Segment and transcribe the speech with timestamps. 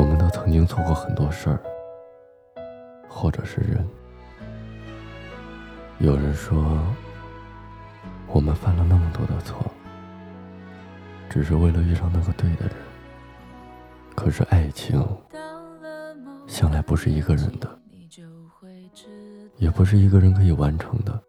[0.00, 1.60] 我们都曾经错过很多事儿，
[3.06, 3.86] 或者是人。
[5.98, 6.80] 有人说，
[8.26, 9.62] 我们犯了那么多的错，
[11.28, 12.74] 只是为了遇上那个对的人。
[14.14, 15.06] 可是爱情，
[16.46, 17.78] 向来不是一个人的，
[19.58, 21.22] 也不是一个人可以完成的。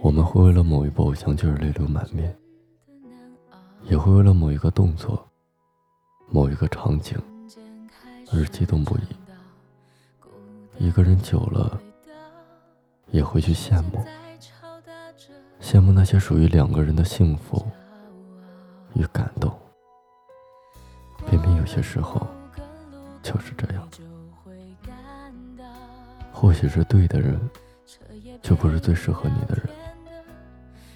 [0.00, 2.34] 我们会为了某一部偶像剧而泪流满面，
[3.82, 5.29] 也会为了某一个动作。
[6.32, 7.18] 某一个场景
[8.32, 9.02] 而激动不已，
[10.78, 11.80] 一个人久了
[13.08, 14.04] 也会去羡慕，
[15.60, 17.66] 羡慕那些属于两个人的幸福
[18.94, 19.52] 与感动。
[21.26, 22.24] 偏偏有些时候
[23.22, 23.88] 就是这样，
[26.32, 27.40] 或许是对的人，
[28.40, 29.66] 就不是最适合你的人；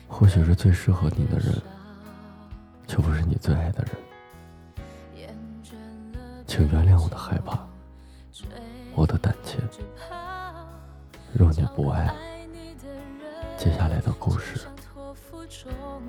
[0.07, 1.53] 或许是最适合你的人，
[2.87, 4.04] 就不是你最爱的人。
[6.55, 7.59] 请原谅我的害怕，
[8.95, 9.59] 我的胆怯。
[11.33, 12.15] 若你不爱，
[13.57, 14.61] 接下来的故事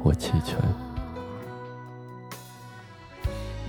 [0.04, 0.56] 我弃权。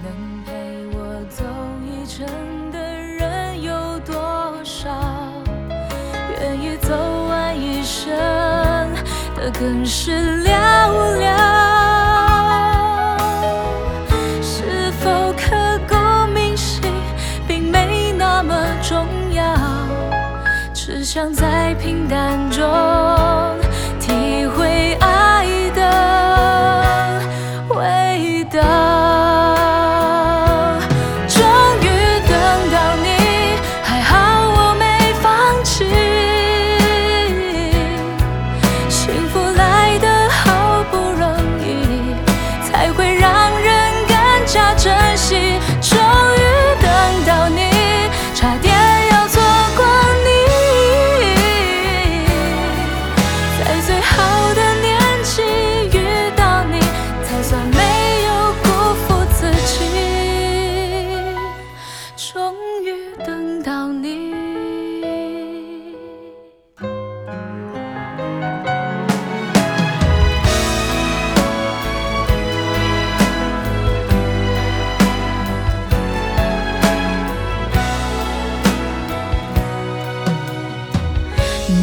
[0.04, 1.44] 能陪我走
[1.82, 4.90] 一程的人有多少？
[6.38, 6.94] 愿意走
[7.26, 8.06] 完一生
[9.34, 10.52] 的更是寥
[11.22, 11.75] 寥。
[21.06, 23.05] 想在平淡中。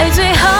[0.00, 0.59] 在最后。